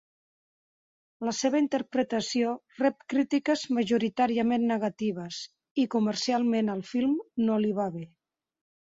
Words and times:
La 1.27 1.33
seva 1.39 1.59
interpretació 1.63 2.53
rep 2.79 3.03
crítiques 3.13 3.65
majoritàriament 3.79 4.65
negatives 4.71 5.43
i 5.85 5.87
comercialment 5.97 6.73
al 6.77 6.83
film 6.95 7.15
no 7.51 7.59
li 7.67 7.77
va 7.83 7.87
bé. 7.99 8.03